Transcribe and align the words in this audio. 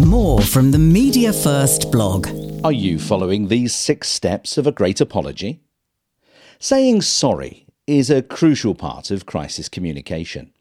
More 0.00 0.40
from 0.40 0.72
the 0.72 0.78
Media 0.78 1.32
First 1.32 1.92
blog. 1.92 2.26
Are 2.64 2.72
you 2.72 2.98
following 2.98 3.46
these 3.46 3.72
six 3.72 4.08
steps 4.08 4.58
of 4.58 4.66
a 4.66 4.72
great 4.72 5.00
apology? 5.00 5.60
Saying 6.58 7.02
sorry 7.02 7.66
is 7.86 8.10
a 8.10 8.20
crucial 8.20 8.74
part 8.74 9.12
of 9.12 9.24
crisis 9.24 9.68
communication. 9.68 10.52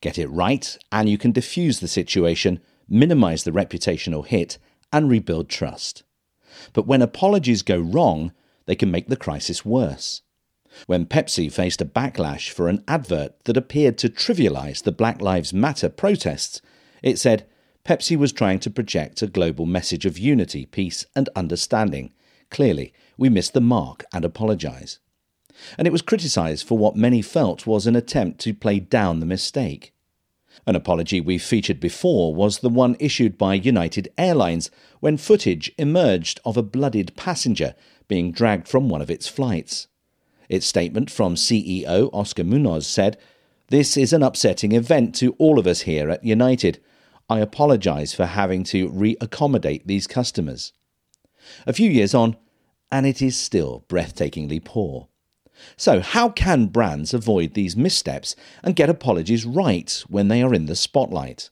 Get 0.00 0.18
it 0.18 0.28
right, 0.28 0.78
and 0.92 1.08
you 1.08 1.18
can 1.18 1.32
diffuse 1.32 1.80
the 1.80 1.88
situation, 1.88 2.60
minimize 2.88 3.42
the 3.42 3.50
reputational 3.50 4.24
hit, 4.24 4.56
and 4.92 5.10
rebuild 5.10 5.48
trust. 5.48 6.04
But 6.72 6.86
when 6.86 7.02
apologies 7.02 7.62
go 7.62 7.80
wrong, 7.80 8.32
they 8.66 8.76
can 8.76 8.92
make 8.92 9.08
the 9.08 9.16
crisis 9.16 9.64
worse. 9.64 10.22
When 10.86 11.06
Pepsi 11.06 11.52
faced 11.52 11.82
a 11.82 11.86
backlash 11.86 12.50
for 12.50 12.68
an 12.68 12.84
advert 12.86 13.34
that 13.46 13.56
appeared 13.56 13.98
to 13.98 14.08
trivialize 14.08 14.84
the 14.84 14.92
Black 14.92 15.20
Lives 15.20 15.52
Matter 15.52 15.88
protests, 15.88 16.62
it 17.02 17.18
said 17.18 17.46
Pepsi 17.84 18.16
was 18.16 18.32
trying 18.32 18.58
to 18.60 18.70
project 18.70 19.22
a 19.22 19.26
global 19.26 19.66
message 19.66 20.04
of 20.06 20.18
unity, 20.18 20.66
peace, 20.66 21.06
and 21.16 21.28
understanding. 21.34 22.12
Clearly, 22.50 22.92
we 23.16 23.28
missed 23.28 23.54
the 23.54 23.60
mark 23.60 24.04
and 24.12 24.24
apologize. 24.24 24.98
And 25.78 25.86
it 25.86 25.92
was 25.92 26.02
criticized 26.02 26.66
for 26.66 26.78
what 26.78 26.96
many 26.96 27.22
felt 27.22 27.66
was 27.66 27.86
an 27.86 27.96
attempt 27.96 28.40
to 28.40 28.54
play 28.54 28.80
down 28.80 29.20
the 29.20 29.26
mistake. 29.26 29.94
An 30.66 30.76
apology 30.76 31.20
we've 31.20 31.42
featured 31.42 31.80
before 31.80 32.34
was 32.34 32.58
the 32.58 32.68
one 32.68 32.96
issued 32.98 33.38
by 33.38 33.54
United 33.54 34.12
Airlines 34.18 34.70
when 35.00 35.16
footage 35.16 35.72
emerged 35.78 36.40
of 36.44 36.56
a 36.56 36.62
blooded 36.62 37.16
passenger 37.16 37.74
being 38.08 38.32
dragged 38.32 38.68
from 38.68 38.88
one 38.88 39.00
of 39.00 39.10
its 39.10 39.26
flights. 39.26 39.86
Its 40.48 40.66
statement 40.66 41.10
from 41.10 41.36
CEO 41.36 42.10
Oscar 42.12 42.44
Munoz 42.44 42.86
said, 42.86 43.16
This 43.68 43.96
is 43.96 44.12
an 44.12 44.22
upsetting 44.22 44.72
event 44.72 45.14
to 45.16 45.32
all 45.38 45.58
of 45.58 45.66
us 45.66 45.82
here 45.82 46.10
at 46.10 46.24
United. 46.24 46.80
I 47.30 47.38
apologise 47.38 48.12
for 48.12 48.26
having 48.26 48.64
to 48.64 48.88
re 48.88 49.16
accommodate 49.20 49.86
these 49.86 50.08
customers. 50.08 50.72
A 51.64 51.72
few 51.72 51.88
years 51.88 52.12
on, 52.12 52.36
and 52.90 53.06
it 53.06 53.22
is 53.22 53.36
still 53.36 53.84
breathtakingly 53.88 54.64
poor. 54.64 55.06
So, 55.76 56.00
how 56.00 56.30
can 56.30 56.66
brands 56.66 57.14
avoid 57.14 57.54
these 57.54 57.76
missteps 57.76 58.34
and 58.64 58.74
get 58.74 58.90
apologies 58.90 59.46
right 59.46 60.02
when 60.08 60.26
they 60.26 60.42
are 60.42 60.52
in 60.52 60.66
the 60.66 60.74
spotlight? 60.74 61.50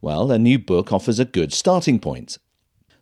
Well, 0.00 0.32
a 0.32 0.38
new 0.38 0.58
book 0.58 0.90
offers 0.90 1.18
a 1.18 1.26
good 1.26 1.52
starting 1.52 1.98
point. 1.98 2.38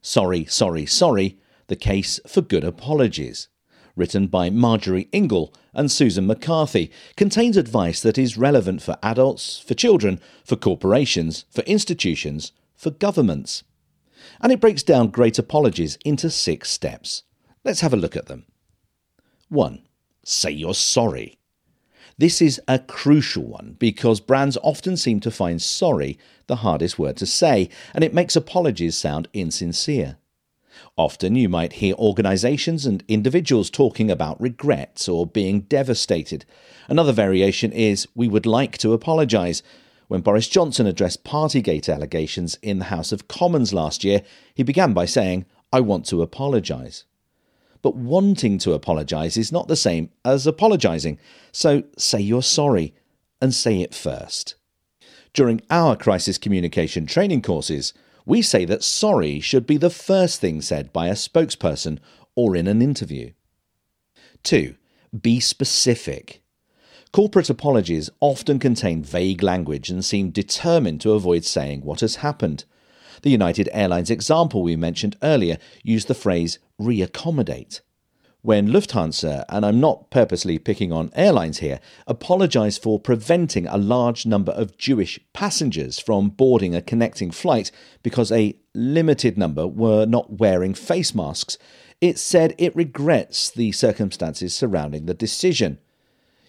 Sorry, 0.02 0.44
Sorry, 0.46 0.86
Sorry 0.86 1.38
The 1.68 1.76
Case 1.76 2.18
for 2.26 2.42
Good 2.42 2.64
Apologies, 2.64 3.48
written 3.96 4.26
by 4.26 4.50
Marjorie 4.50 5.08
Ingall 5.12 5.54
and 5.74 5.90
Susan 5.90 6.26
McCarthy, 6.26 6.90
contains 7.16 7.56
advice 7.56 8.00
that 8.00 8.18
is 8.18 8.38
relevant 8.38 8.82
for 8.82 8.98
adults, 9.02 9.58
for 9.58 9.74
children, 9.74 10.20
for 10.44 10.56
corporations, 10.56 11.44
for 11.50 11.62
institutions, 11.62 12.52
for 12.76 12.90
governments. 12.90 13.62
And 14.40 14.52
it 14.52 14.60
breaks 14.60 14.82
down 14.82 15.08
great 15.08 15.38
apologies 15.38 15.98
into 16.04 16.30
six 16.30 16.70
steps. 16.70 17.24
Let's 17.64 17.80
have 17.80 17.92
a 17.92 17.98
look 17.98 18.16
at 18.16 18.26
them. 18.26 18.46
1 19.48 19.82
say 20.24 20.50
you're 20.50 20.74
sorry. 20.74 21.38
This 22.18 22.42
is 22.42 22.60
a 22.68 22.78
crucial 22.78 23.44
one 23.44 23.76
because 23.78 24.20
brands 24.20 24.58
often 24.62 24.96
seem 24.96 25.20
to 25.20 25.30
find 25.30 25.60
sorry 25.60 26.18
the 26.46 26.56
hardest 26.56 26.98
word 26.98 27.16
to 27.18 27.26
say, 27.26 27.70
and 27.94 28.04
it 28.04 28.14
makes 28.14 28.36
apologies 28.36 28.96
sound 28.96 29.28
insincere. 29.32 30.18
Often 30.96 31.36
you 31.36 31.48
might 31.48 31.74
hear 31.74 31.94
organizations 31.94 32.86
and 32.86 33.04
individuals 33.08 33.70
talking 33.70 34.10
about 34.10 34.40
regrets 34.40 35.08
or 35.08 35.26
being 35.26 35.60
devastated. 35.62 36.44
Another 36.88 37.12
variation 37.12 37.72
is, 37.72 38.08
we 38.14 38.28
would 38.28 38.46
like 38.46 38.78
to 38.78 38.92
apologize. 38.92 39.62
When 40.08 40.22
Boris 40.22 40.48
Johnson 40.48 40.86
addressed 40.86 41.24
Partygate 41.24 41.92
allegations 41.92 42.58
in 42.62 42.78
the 42.78 42.86
House 42.86 43.12
of 43.12 43.28
Commons 43.28 43.72
last 43.72 44.02
year, 44.02 44.22
he 44.54 44.62
began 44.62 44.92
by 44.92 45.04
saying, 45.04 45.46
I 45.72 45.80
want 45.80 46.04
to 46.06 46.22
apologize. 46.22 47.04
But 47.82 47.96
wanting 47.96 48.58
to 48.58 48.72
apologise 48.72 49.36
is 49.36 49.52
not 49.52 49.68
the 49.68 49.76
same 49.76 50.10
as 50.24 50.46
apologising. 50.46 51.18
So 51.52 51.84
say 51.96 52.20
you're 52.20 52.42
sorry 52.42 52.94
and 53.40 53.54
say 53.54 53.80
it 53.80 53.94
first. 53.94 54.56
During 55.32 55.62
our 55.70 55.96
crisis 55.96 56.38
communication 56.38 57.06
training 57.06 57.42
courses, 57.42 57.94
we 58.26 58.42
say 58.42 58.64
that 58.64 58.84
sorry 58.84 59.40
should 59.40 59.66
be 59.66 59.76
the 59.76 59.90
first 59.90 60.40
thing 60.40 60.60
said 60.60 60.92
by 60.92 61.08
a 61.08 61.14
spokesperson 61.14 61.98
or 62.34 62.56
in 62.56 62.66
an 62.66 62.82
interview. 62.82 63.32
2. 64.42 64.74
Be 65.20 65.40
specific. 65.40 66.42
Corporate 67.12 67.50
apologies 67.50 68.08
often 68.20 68.58
contain 68.58 69.02
vague 69.02 69.42
language 69.42 69.90
and 69.90 70.04
seem 70.04 70.30
determined 70.30 71.00
to 71.00 71.12
avoid 71.12 71.44
saying 71.44 71.80
what 71.80 72.00
has 72.00 72.16
happened. 72.16 72.64
The 73.22 73.30
United 73.30 73.68
Airlines 73.72 74.10
example 74.10 74.62
we 74.62 74.76
mentioned 74.76 75.16
earlier 75.22 75.58
used 75.82 76.08
the 76.08 76.14
phrase 76.14 76.58
reaccommodate. 76.80 77.80
When 78.42 78.68
Lufthansa, 78.68 79.44
and 79.48 79.66
I'm 79.66 79.80
not 79.80 80.10
purposely 80.10 80.58
picking 80.58 80.92
on 80.92 81.10
airlines 81.14 81.58
here, 81.58 81.78
apologised 82.06 82.82
for 82.82 82.98
preventing 82.98 83.66
a 83.66 83.76
large 83.76 84.24
number 84.24 84.52
of 84.52 84.78
Jewish 84.78 85.20
passengers 85.32 85.98
from 85.98 86.30
boarding 86.30 86.74
a 86.74 86.80
connecting 86.80 87.30
flight 87.30 87.70
because 88.02 88.32
a 88.32 88.56
limited 88.74 89.36
number 89.36 89.66
were 89.66 90.06
not 90.06 90.38
wearing 90.38 90.72
face 90.72 91.14
masks, 91.14 91.58
it 92.00 92.18
said 92.18 92.54
it 92.56 92.74
regrets 92.74 93.50
the 93.50 93.72
circumstances 93.72 94.56
surrounding 94.56 95.04
the 95.04 95.14
decision. 95.14 95.78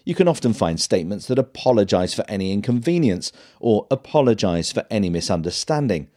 You 0.04 0.14
can 0.14 0.28
often 0.28 0.54
find 0.54 0.80
statements 0.80 1.26
that 1.26 1.38
apologise 1.38 2.14
for 2.14 2.24
any 2.26 2.52
inconvenience 2.52 3.32
or 3.60 3.86
apologise 3.90 4.72
for 4.72 4.86
any 4.90 5.10
misunderstanding 5.10 6.08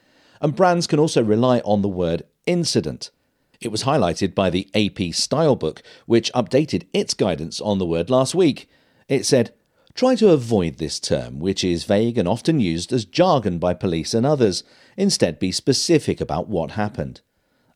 and 0.42 0.56
brands 0.56 0.88
can 0.88 1.00
also 1.00 1.24
rely 1.24 1.60
on 1.60 1.82
the 1.82 1.90
word 1.90 2.24
incident. 2.46 3.10
It 3.62 3.72
was 3.72 3.84
highlighted 3.84 4.36
by 4.36 4.50
the 4.50 4.68
AP 4.74 5.14
Stylebook, 5.14 5.82
which 6.06 6.32
updated 6.34 6.88
its 6.94 7.14
guidance 7.14 7.62
on 7.62 7.78
the 7.78 7.86
word 7.86 8.10
last 8.10 8.36
week. 8.36 8.70
It 9.08 9.26
said, 9.26 9.54
Try 9.94 10.16
to 10.16 10.32
avoid 10.32 10.78
this 10.78 11.00
term, 11.00 11.40
which 11.40 11.64
is 11.64 11.86
vague 11.86 12.18
and 12.18 12.28
often 12.28 12.60
used 12.60 12.92
as 12.92 13.06
jargon 13.06 13.60
by 13.60 13.74
police 13.74 14.14
and 14.14 14.26
others. 14.26 14.64
Instead, 14.98 15.40
be 15.40 15.54
specific 15.54 16.20
about 16.20 16.50
what 16.50 16.72
happened. 16.72 17.22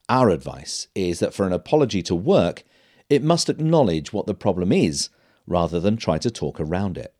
Our 0.09 0.29
advice 0.29 0.88
is 0.95 1.19
that 1.19 1.34
for 1.34 1.47
an 1.47 1.53
apology 1.53 2.01
to 2.03 2.16
work, 2.16 2.63
it 3.09 3.23
must 3.23 3.50
acknowledge 3.50 4.11
what 4.11 4.25
the 4.25 4.34
problem 4.34 4.72
is 4.72 5.09
rather 5.47 5.79
than 5.79 5.96
try 5.96 6.17
to 6.17 6.29
talk 6.29 6.59
around 6.59 6.97
it. 6.97 7.13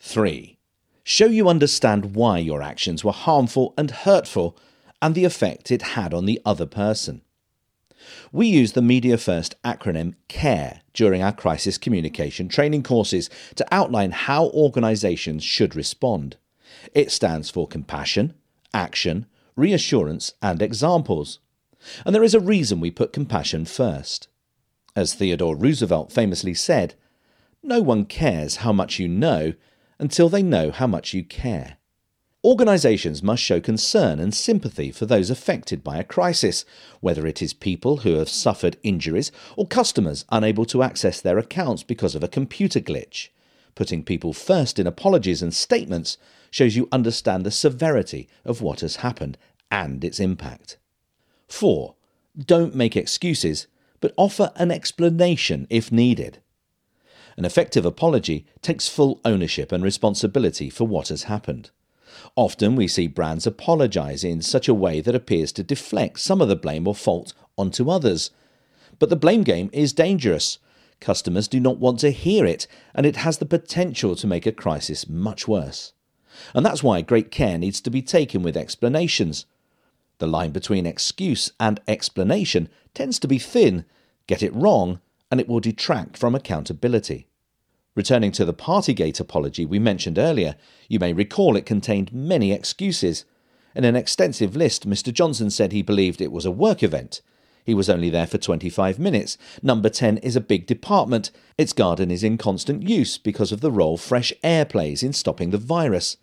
3. 0.00 0.58
Show 1.02 1.26
you 1.26 1.48
understand 1.48 2.14
why 2.14 2.38
your 2.38 2.60
actions 2.60 3.02
were 3.02 3.12
harmful 3.12 3.72
and 3.78 3.90
hurtful 3.90 4.58
and 5.00 5.14
the 5.14 5.24
effect 5.24 5.70
it 5.70 5.80
had 5.80 6.12
on 6.12 6.26
the 6.26 6.40
other 6.44 6.66
person. 6.66 7.22
We 8.32 8.46
use 8.46 8.72
the 8.72 8.82
Media 8.82 9.18
First 9.18 9.60
acronym 9.62 10.14
CARE 10.28 10.80
during 10.92 11.22
our 11.22 11.32
crisis 11.32 11.78
communication 11.78 12.48
training 12.48 12.82
courses 12.82 13.30
to 13.56 13.66
outline 13.72 14.10
how 14.10 14.48
organisations 14.50 15.42
should 15.42 15.74
respond. 15.74 16.36
It 16.92 17.10
stands 17.10 17.50
for 17.50 17.66
compassion, 17.66 18.34
action, 18.74 19.26
reassurance, 19.56 20.34
and 20.42 20.62
examples. 20.62 21.38
And 22.04 22.14
there 22.14 22.24
is 22.24 22.34
a 22.34 22.40
reason 22.40 22.80
we 22.80 22.90
put 22.90 23.12
compassion 23.12 23.64
first. 23.64 24.28
As 24.94 25.14
Theodore 25.14 25.56
Roosevelt 25.56 26.12
famously 26.12 26.54
said, 26.54 26.94
no 27.62 27.80
one 27.80 28.04
cares 28.04 28.56
how 28.56 28.72
much 28.72 28.98
you 28.98 29.08
know 29.08 29.54
until 29.98 30.28
they 30.28 30.42
know 30.42 30.70
how 30.70 30.86
much 30.86 31.14
you 31.14 31.24
care. 31.24 31.77
Organisations 32.48 33.22
must 33.22 33.42
show 33.42 33.60
concern 33.60 34.18
and 34.18 34.34
sympathy 34.34 34.90
for 34.90 35.04
those 35.04 35.28
affected 35.28 35.84
by 35.84 35.98
a 35.98 36.02
crisis, 36.02 36.64
whether 37.00 37.26
it 37.26 37.42
is 37.42 37.52
people 37.52 37.98
who 37.98 38.14
have 38.14 38.30
suffered 38.30 38.78
injuries 38.82 39.30
or 39.54 39.66
customers 39.66 40.24
unable 40.30 40.64
to 40.64 40.82
access 40.82 41.20
their 41.20 41.36
accounts 41.36 41.82
because 41.82 42.14
of 42.14 42.24
a 42.24 42.26
computer 42.26 42.80
glitch. 42.80 43.28
Putting 43.74 44.02
people 44.02 44.32
first 44.32 44.78
in 44.78 44.86
apologies 44.86 45.42
and 45.42 45.52
statements 45.52 46.16
shows 46.50 46.74
you 46.74 46.88
understand 46.90 47.44
the 47.44 47.50
severity 47.50 48.30
of 48.46 48.62
what 48.62 48.80
has 48.80 48.96
happened 48.96 49.36
and 49.70 50.02
its 50.02 50.18
impact. 50.18 50.78
4. 51.48 51.96
Don't 52.46 52.74
make 52.74 52.96
excuses, 52.96 53.66
but 54.00 54.14
offer 54.16 54.52
an 54.56 54.70
explanation 54.70 55.66
if 55.68 55.92
needed. 55.92 56.40
An 57.36 57.44
effective 57.44 57.84
apology 57.84 58.46
takes 58.62 58.88
full 58.88 59.20
ownership 59.22 59.70
and 59.70 59.84
responsibility 59.84 60.70
for 60.70 60.86
what 60.86 61.08
has 61.08 61.24
happened. 61.24 61.72
Often 62.36 62.76
we 62.76 62.88
see 62.88 63.06
brands 63.06 63.46
apologise 63.46 64.24
in 64.24 64.42
such 64.42 64.68
a 64.68 64.74
way 64.74 65.00
that 65.00 65.14
appears 65.14 65.52
to 65.52 65.62
deflect 65.62 66.20
some 66.20 66.40
of 66.40 66.48
the 66.48 66.56
blame 66.56 66.86
or 66.86 66.94
fault 66.94 67.34
onto 67.56 67.90
others. 67.90 68.30
But 68.98 69.10
the 69.10 69.16
blame 69.16 69.42
game 69.42 69.70
is 69.72 69.92
dangerous. 69.92 70.58
Customers 71.00 71.48
do 71.48 71.60
not 71.60 71.78
want 71.78 72.00
to 72.00 72.10
hear 72.10 72.44
it, 72.44 72.66
and 72.94 73.06
it 73.06 73.16
has 73.16 73.38
the 73.38 73.46
potential 73.46 74.16
to 74.16 74.26
make 74.26 74.46
a 74.46 74.52
crisis 74.52 75.08
much 75.08 75.46
worse. 75.46 75.92
And 76.54 76.64
that's 76.64 76.82
why 76.82 77.02
great 77.02 77.30
care 77.30 77.58
needs 77.58 77.80
to 77.82 77.90
be 77.90 78.02
taken 78.02 78.42
with 78.42 78.56
explanations. 78.56 79.46
The 80.18 80.26
line 80.26 80.50
between 80.50 80.86
excuse 80.86 81.52
and 81.60 81.80
explanation 81.86 82.68
tends 82.94 83.18
to 83.20 83.28
be 83.28 83.38
thin. 83.38 83.84
Get 84.26 84.42
it 84.42 84.54
wrong, 84.54 85.00
and 85.30 85.40
it 85.40 85.48
will 85.48 85.60
detract 85.60 86.16
from 86.16 86.34
accountability. 86.34 87.28
Returning 87.98 88.30
to 88.30 88.44
the 88.44 88.54
Partygate 88.54 89.18
apology 89.18 89.66
we 89.66 89.80
mentioned 89.80 90.20
earlier, 90.20 90.54
you 90.88 91.00
may 91.00 91.12
recall 91.12 91.56
it 91.56 91.66
contained 91.66 92.12
many 92.12 92.52
excuses. 92.52 93.24
In 93.74 93.82
an 93.82 93.96
extensive 93.96 94.54
list, 94.54 94.88
Mr. 94.88 95.12
Johnson 95.12 95.50
said 95.50 95.72
he 95.72 95.82
believed 95.82 96.20
it 96.20 96.30
was 96.30 96.46
a 96.46 96.52
work 96.52 96.84
event. 96.84 97.22
He 97.64 97.74
was 97.74 97.90
only 97.90 98.08
there 98.08 98.28
for 98.28 98.38
25 98.38 99.00
minutes. 99.00 99.36
Number 99.64 99.88
10 99.88 100.18
is 100.18 100.36
a 100.36 100.40
big 100.40 100.64
department. 100.64 101.32
Its 101.58 101.72
garden 101.72 102.12
is 102.12 102.22
in 102.22 102.38
constant 102.38 102.88
use 102.88 103.18
because 103.18 103.50
of 103.50 103.62
the 103.62 103.72
role 103.72 103.96
fresh 103.96 104.32
air 104.44 104.64
plays 104.64 105.02
in 105.02 105.12
stopping 105.12 105.50
the 105.50 105.58
virus. 105.58 106.18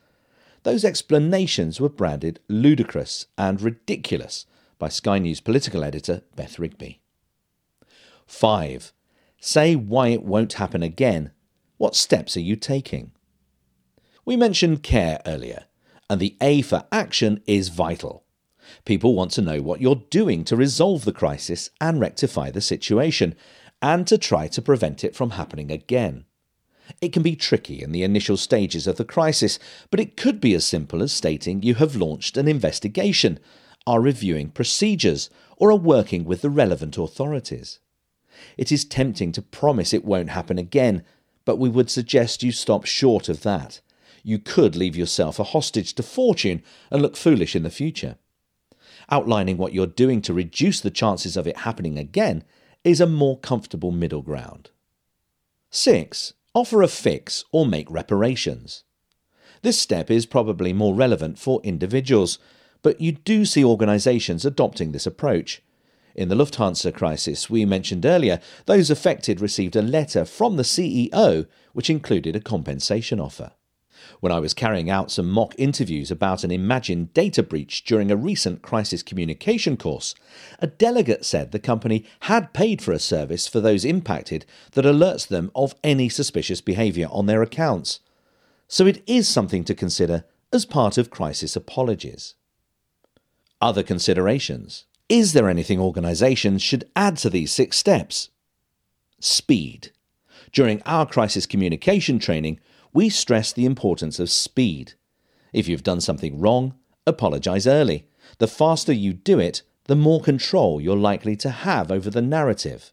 Those 0.63 0.86
explanations 0.86 1.81
were 1.81 1.89
branded 1.89 2.39
ludicrous 2.48 3.25
and 3.38 3.62
ridiculous 3.62 4.45
by 4.80 4.88
Sky 4.88 5.19
News 5.19 5.42
political 5.42 5.83
editor 5.83 6.22
Beth 6.38 6.57
Rigby. 6.57 7.01
5. 8.27 8.94
Say 9.42 9.75
why 9.75 10.07
it 10.07 10.24
won't 10.24 10.54
happen 10.54 10.81
again. 10.81 11.31
What 11.77 11.95
steps 11.95 12.38
are 12.38 12.42
you 12.42 12.56
taking? 12.56 13.12
We 14.24 14.38
mentioned 14.38 14.81
care 14.81 15.22
earlier, 15.25 15.66
and 16.10 16.19
the 16.19 16.38
A 16.42 16.62
for 16.62 16.86
action 16.92 17.42
is 17.45 17.69
vital. 17.69 18.24
People 18.86 19.13
want 19.13 19.31
to 19.31 19.42
know 19.42 19.62
what 19.62 19.81
you're 19.81 20.04
doing 20.10 20.44
to 20.45 20.56
resolve 20.56 21.06
the 21.06 21.12
crisis 21.12 21.69
and 21.81 22.00
rectify 22.00 22.50
the 22.50 22.62
situation, 22.62 23.36
and 23.81 24.07
to 24.07 24.18
try 24.18 24.48
to 24.48 24.62
prevent 24.62 25.04
it 25.04 25.16
from 25.16 25.31
happening 25.31 25.69
again. 25.69 26.25
It 27.01 27.12
can 27.12 27.24
be 27.24 27.36
tricky 27.36 27.81
in 27.83 27.92
the 27.92 28.04
initial 28.04 28.38
stages 28.38 28.88
of 28.88 28.95
the 28.95 29.06
crisis, 29.06 29.60
but 29.92 30.00
it 30.00 30.18
could 30.18 30.39
be 30.39 30.54
as 30.54 30.66
simple 30.66 31.04
as 31.04 31.12
stating 31.12 31.62
you 31.62 31.75
have 31.75 31.95
launched 31.95 32.38
an 32.38 32.48
investigation, 32.48 33.39
are 33.86 34.01
reviewing 34.01 34.50
procedures, 34.50 35.30
or 35.57 35.72
are 35.72 35.75
working 35.75 36.24
with 36.24 36.42
the 36.42 36.50
relevant 36.50 36.98
authorities. 36.98 37.80
It 38.57 38.72
is 38.72 38.86
tempting 38.86 39.31
to 39.33 39.42
promise 39.42 39.94
it 39.94 40.06
won't 40.06 40.30
happen 40.30 40.57
again, 40.57 41.04
but 41.45 41.57
we 41.57 41.69
would 41.69 41.89
suggest 41.89 42.44
you 42.44 42.51
stop 42.51 42.86
short 42.86 43.30
of 43.30 43.44
that. 43.44 43.80
You 44.24 44.39
could 44.39 44.75
leave 44.75 44.95
yourself 44.95 45.39
a 45.39 45.44
hostage 45.44 45.94
to 45.94 46.03
fortune 46.03 46.63
and 46.92 47.01
look 47.01 47.15
foolish 47.15 47.56
in 47.56 47.63
the 47.63 47.69
future. 47.69 48.18
Outlining 49.09 49.57
what 49.57 49.74
you're 49.74 49.86
doing 49.86 50.21
to 50.24 50.33
reduce 50.33 50.81
the 50.81 50.89
chances 50.89 51.38
of 51.38 51.47
it 51.47 51.57
happening 51.57 52.00
again 52.00 52.44
is 52.83 53.00
a 53.00 53.07
more 53.07 53.38
comfortable 53.39 53.92
middle 53.92 54.24
ground. 54.24 54.71
6. 55.69 56.33
Offer 56.53 56.81
a 56.81 56.88
fix 56.88 57.44
or 57.51 57.65
make 57.65 57.89
reparations. 57.91 58.83
This 59.62 59.80
step 59.80 60.09
is 60.09 60.25
probably 60.25 60.74
more 60.74 60.95
relevant 60.95 61.38
for 61.38 61.62
individuals, 61.63 62.39
but 62.81 63.01
you 63.01 63.12
do 63.12 63.45
see 63.45 63.63
organisations 63.63 64.45
adopting 64.45 64.91
this 64.91 65.06
approach. 65.06 65.62
In 66.15 66.29
the 66.29 66.35
Lufthansa 66.35 66.94
crisis 66.94 67.50
we 67.50 67.65
mentioned 67.65 68.06
earlier, 68.06 68.39
those 68.67 68.89
affected 68.89 69.41
received 69.41 69.75
a 69.75 69.81
letter 69.81 70.23
from 70.23 70.56
the 70.56 70.63
CEO 70.63 71.45
which 71.73 71.89
included 71.89 72.38
a 72.38 72.39
compensation 72.39 73.19
offer. 73.19 73.51
When 74.21 74.31
I 74.31 74.39
was 74.39 74.53
carrying 74.53 74.89
out 74.89 75.12
some 75.12 75.29
mock 75.29 75.53
interviews 75.57 76.12
about 76.12 76.44
an 76.44 76.51
imagined 76.51 77.13
data 77.13 77.44
breach 77.44 77.83
during 77.83 78.12
a 78.12 78.15
recent 78.15 78.62
crisis 78.62 79.03
communication 79.03 79.75
course, 79.75 80.15
a 80.59 80.67
delegate 80.67 81.25
said 81.25 81.51
the 81.51 81.59
company 81.59 82.06
had 82.21 82.53
paid 82.53 82.81
for 82.81 82.94
a 82.94 83.00
service 83.00 83.47
for 83.47 83.59
those 83.59 83.83
impacted 83.83 84.45
that 84.71 84.85
alerts 84.85 85.27
them 85.27 85.51
of 85.53 85.75
any 85.83 86.07
suspicious 86.07 86.62
behaviour 86.62 87.07
on 87.12 87.25
their 87.25 87.41
accounts. 87.41 88.00
So 88.67 88.85
it 88.85 89.03
is 89.06 89.27
something 89.27 89.65
to 89.65 89.75
consider 89.75 90.23
as 90.53 90.65
part 90.65 90.97
of 90.97 91.09
crisis 91.09 91.56
apologies. 91.56 92.35
Other 93.59 93.83
considerations. 93.83 94.85
Is 95.07 95.34
there 95.34 95.50
anything 95.50 95.80
organisations 95.80 96.63
should 96.63 96.90
add 96.96 97.18
to 97.18 97.30
these 97.30 97.52
six 97.52 97.78
steps? 97.78 98.30
Speed. 99.19 99.92
During 100.52 100.81
our 100.84 101.06
crisis 101.06 101.46
communication 101.46 102.18
training, 102.18 102.60
we 102.92 103.10
stress 103.10 103.54
the 103.54 103.66
importance 103.66 104.19
of 104.19 104.31
speed. 104.31 104.94
If 105.54 105.68
you've 105.68 105.84
done 105.84 106.02
something 106.02 106.40
wrong, 106.40 106.74
apologise 107.06 107.68
early. 107.68 108.07
The 108.40 108.48
faster 108.48 108.94
you 108.94 109.13
do 109.13 109.38
it, 109.38 109.62
the 109.84 109.96
more 109.96 110.22
control 110.22 110.81
you're 110.81 110.98
likely 110.98 111.36
to 111.38 111.51
have 111.51 111.92
over 111.92 112.10
the 112.10 112.22
narrative. 112.22 112.92